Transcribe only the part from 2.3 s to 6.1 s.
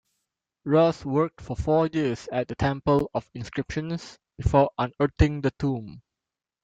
at the Temple of Inscriptions before unearthing the tomb.